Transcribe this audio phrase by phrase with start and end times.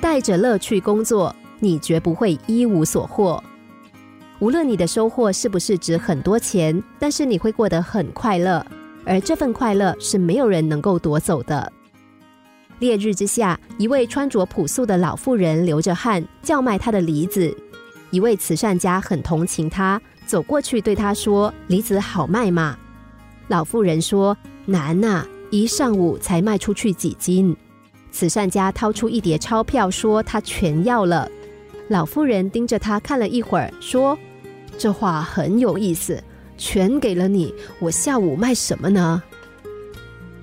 [0.00, 3.42] 带着乐趣工作，你绝不会一无所获。
[4.38, 8.64] 无论你的收获是不是值很多钱，但是你会过得很快乐，
[9.04, 11.70] 而这份快乐是没有人能够夺走的。
[12.78, 17.54] 烈日之下，一位穿着朴素的老妇人流着汗叫卖她的梨子，
[18.10, 22.78] 一位慈善家很同情她，走过去对她说：“梨子好卖吗？”
[23.48, 27.54] 老妇人说：“难呐，一上午才卖出去几斤。”
[28.12, 31.30] 慈善家掏出一叠钞票说：“他全要了。”
[31.88, 34.18] 老妇人盯着他看了一会儿，说
[34.78, 36.22] ：“这话很有意思，
[36.56, 39.22] 全给了你，我下午卖什么呢？”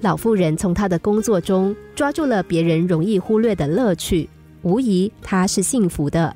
[0.00, 4.28] 老妇人从她的工作中抓住了别人容易忽略的乐趣，
[4.62, 6.34] 无疑她是幸福的。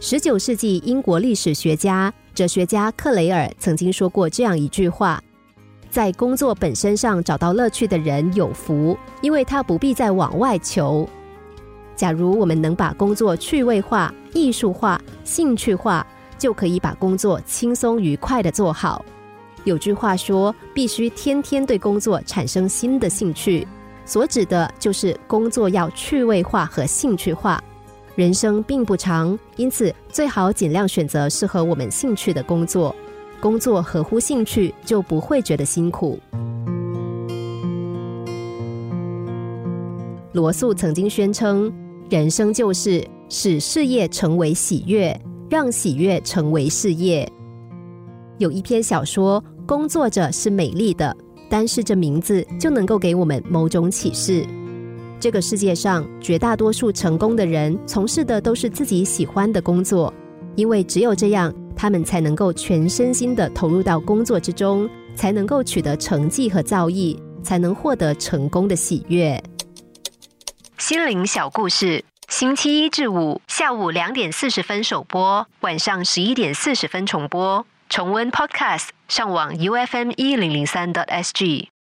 [0.00, 5.22] 十九世纪英国历史学家、哲学家克雷尔曾经说过这样一句话
[5.94, 11.08] ：“在工作本身上找到乐趣的人有福，因为他不必再往外求。”
[11.94, 16.04] 假如我们能把工作趣味化、艺术化、兴趣化，
[16.36, 19.04] 就可以把工作轻松愉快的做好。
[19.62, 23.64] 有句话说，必须天天对工作产生新的兴趣，
[24.04, 27.62] 所指的就是工作要趣味化和兴趣化。
[28.16, 32.92] 人生并不长，因此最好尽量选择适合我们兴趣的工作。
[33.44, 36.18] 工作合乎兴趣，就不会觉得辛苦。
[40.32, 41.70] 罗素曾经宣称，
[42.08, 45.14] 人生就是使事业成为喜悦，
[45.50, 47.30] 让喜悦成为事业。
[48.38, 49.44] 有一篇小说。
[49.66, 51.14] 工作着是美丽的，
[51.48, 54.46] 单是这名字就能够给我们某种启示。
[55.18, 60.12] 这个世界上绝大多数成功的人从事的都是自己喜欢的工作，
[60.54, 61.50] 因为只有这样，
[61.84, 69.38] 他们才能够全身心的投入到工作之中，才能够取得成绩和造诣，才能获得成功的喜悦。
[70.78, 77.66] 心灵小故事，星期一至五下午两点四十分首播，晚上十一点四十分重播。
[77.90, 81.73] 重温 Podcast，上网 U F M 一零零三 t S G。